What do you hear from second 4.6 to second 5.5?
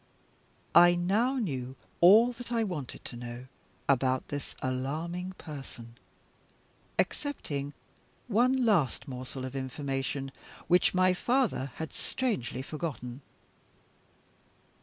alarming